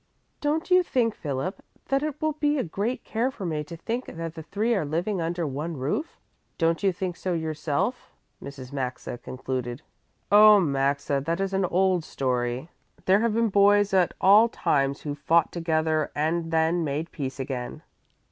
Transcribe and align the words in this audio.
"Don't 0.39 0.71
you 0.71 0.81
think, 0.81 1.13
Philip, 1.13 1.63
that 1.89 2.01
it 2.01 2.19
will 2.23 2.31
be 2.33 2.57
a 2.57 2.63
great 2.63 3.03
care 3.03 3.29
for 3.29 3.45
me 3.45 3.63
to 3.65 3.77
think 3.77 4.05
that 4.07 4.33
the 4.33 4.41
three 4.41 4.73
are 4.73 4.83
living 4.83 5.21
under 5.21 5.45
one 5.45 5.77
roof? 5.77 6.17
Don't 6.57 6.81
you 6.81 6.91
think 6.91 7.15
so 7.15 7.33
yourself?" 7.33 8.11
Mrs. 8.43 8.73
Maxa 8.73 9.19
concluded. 9.19 9.83
"Oh, 10.31 10.59
Maxa, 10.59 11.21
that 11.23 11.39
is 11.39 11.53
an 11.53 11.65
old 11.65 12.03
story. 12.03 12.71
There 13.05 13.19
have 13.19 13.35
been 13.35 13.49
boys 13.49 13.93
at 13.93 14.15
all 14.19 14.49
times 14.49 15.01
who 15.01 15.13
fought 15.13 15.51
together 15.51 16.09
and 16.15 16.49
then 16.49 16.83
made 16.83 17.11
peace 17.11 17.39
again." 17.39 17.83